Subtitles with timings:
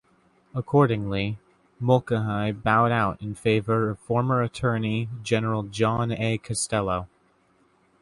[0.55, 1.37] Accordingly,
[1.79, 6.39] Mulcahy bowed out in favour of former Attorney General John A.
[6.39, 7.07] Costello.